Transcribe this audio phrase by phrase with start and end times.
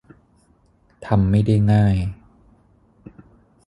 [1.05, 1.95] ทำไม่ได้ง่าย